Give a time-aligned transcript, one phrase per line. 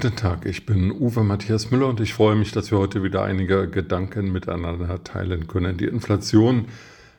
[0.00, 3.22] Guten Tag, ich bin Uwe Matthias Müller und ich freue mich, dass wir heute wieder
[3.22, 5.76] einige Gedanken miteinander teilen können.
[5.76, 6.68] Die Inflation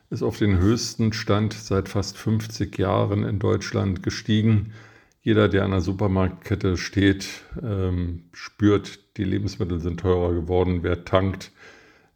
[0.10, 4.74] ist auf den höchsten Stand seit fast 50 Jahren in Deutschland gestiegen.
[5.22, 10.80] Jeder, der an der Supermarktkette steht, ähm, spürt, die Lebensmittel sind teurer geworden.
[10.82, 11.52] Wer tankt,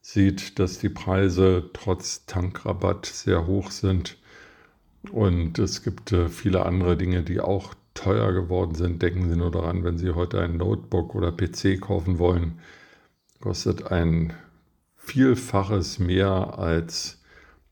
[0.01, 4.17] sieht, dass die Preise trotz Tankrabatt sehr hoch sind.
[5.11, 9.01] Und es gibt äh, viele andere Dinge, die auch teuer geworden sind.
[9.01, 12.59] Denken Sie nur daran, wenn Sie heute ein Notebook oder PC kaufen wollen,
[13.41, 14.33] kostet ein
[14.95, 17.21] Vielfaches mehr als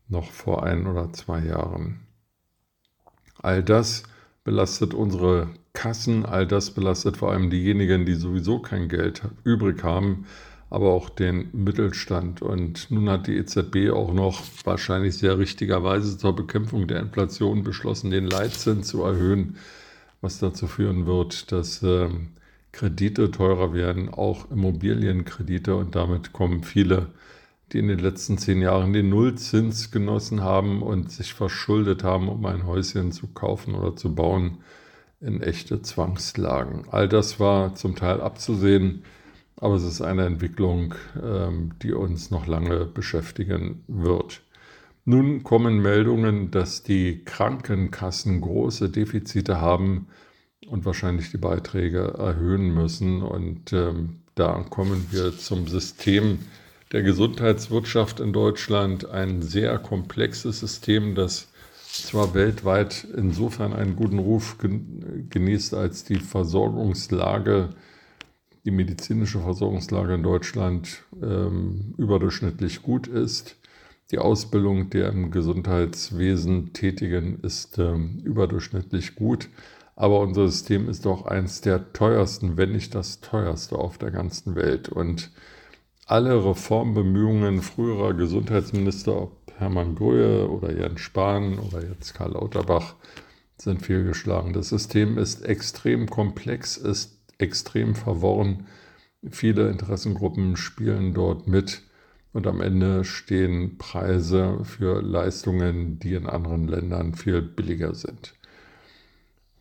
[0.08, 2.00] noch vor ein oder zwei Jahren.
[3.42, 4.04] All das
[4.44, 10.26] belastet unsere Kassen, all das belastet vor allem diejenigen, die sowieso kein Geld übrig haben,
[10.70, 12.42] aber auch den Mittelstand.
[12.42, 18.10] Und nun hat die EZB auch noch wahrscheinlich sehr richtigerweise zur Bekämpfung der Inflation beschlossen,
[18.10, 19.56] den Leitzins zu erhöhen
[20.24, 22.08] was dazu führen wird, dass äh,
[22.72, 25.76] Kredite teurer werden, auch Immobilienkredite.
[25.76, 27.10] Und damit kommen viele,
[27.70, 32.44] die in den letzten zehn Jahren den Nullzins genossen haben und sich verschuldet haben, um
[32.46, 34.58] ein Häuschen zu kaufen oder zu bauen,
[35.20, 36.86] in echte Zwangslagen.
[36.90, 39.04] All das war zum Teil abzusehen,
[39.56, 44.43] aber es ist eine Entwicklung, ähm, die uns noch lange beschäftigen wird.
[45.06, 50.06] Nun kommen Meldungen, dass die Krankenkassen große Defizite haben
[50.66, 53.20] und wahrscheinlich die Beiträge erhöhen müssen.
[53.20, 56.38] Und ähm, da kommen wir zum System
[56.92, 59.06] der Gesundheitswirtschaft in Deutschland.
[59.10, 61.48] Ein sehr komplexes System, das
[61.82, 67.68] zwar weltweit insofern einen guten Ruf genießt, als die Versorgungslage,
[68.64, 73.58] die medizinische Versorgungslage in Deutschland ähm, überdurchschnittlich gut ist
[74.14, 79.48] die Ausbildung der im Gesundheitswesen Tätigen ist ähm, überdurchschnittlich gut,
[79.96, 84.54] aber unser System ist doch eins der teuersten, wenn nicht das teuerste auf der ganzen
[84.54, 84.88] Welt.
[84.88, 85.32] Und
[86.06, 92.94] alle Reformbemühungen früherer Gesundheitsminister, ob Hermann Gröhe oder Jens Spahn oder jetzt Karl Lauterbach,
[93.58, 94.52] sind fehlgeschlagen.
[94.52, 98.68] Das System ist extrem komplex, ist extrem verworren.
[99.28, 101.82] Viele Interessengruppen spielen dort mit.
[102.34, 108.34] Und am Ende stehen Preise für Leistungen, die in anderen Ländern viel billiger sind.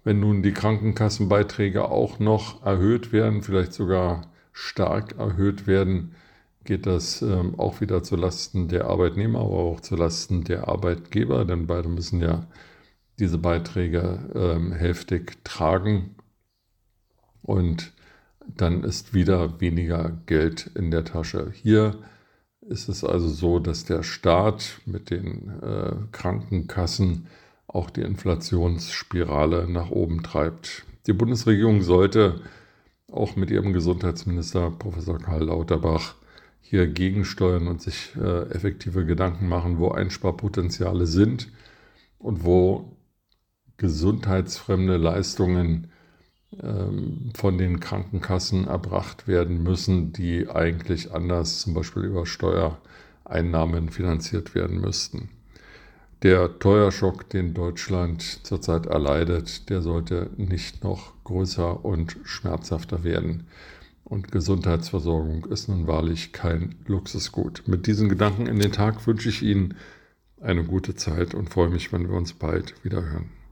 [0.03, 6.15] Wenn nun die Krankenkassenbeiträge auch noch erhöht werden, vielleicht sogar stark erhöht werden,
[6.63, 11.45] geht das ähm, auch wieder zu Lasten der Arbeitnehmer, aber auch zu Lasten der Arbeitgeber,
[11.45, 12.47] denn beide müssen ja
[13.19, 16.15] diese Beiträge ähm, hälftig tragen.
[17.43, 17.93] Und
[18.47, 21.51] dann ist wieder weniger Geld in der Tasche.
[21.53, 21.99] Hier
[22.69, 27.27] ist es also so, dass der Staat mit den äh, Krankenkassen
[27.67, 30.85] auch die Inflationsspirale nach oben treibt.
[31.07, 32.41] Die Bundesregierung sollte
[33.11, 36.15] auch mit ihrem Gesundheitsminister Professor Karl Lauterbach
[36.61, 41.49] hier gegensteuern und sich äh, effektive Gedanken machen, wo Einsparpotenziale sind
[42.17, 42.97] und wo
[43.77, 45.91] gesundheitsfremde Leistungen
[47.35, 54.79] von den Krankenkassen erbracht werden müssen, die eigentlich anders zum Beispiel über Steuereinnahmen finanziert werden
[54.79, 55.29] müssten.
[56.23, 63.47] Der Teuerschock, den Deutschland zurzeit erleidet, der sollte nicht noch größer und schmerzhafter werden.
[64.05, 67.63] Und Gesundheitsversorgung ist nun wahrlich kein Luxusgut.
[67.67, 69.75] Mit diesen Gedanken in den Tag wünsche ich Ihnen
[70.39, 73.42] eine gute Zeit und freue mich, wenn wir uns bald wieder hören.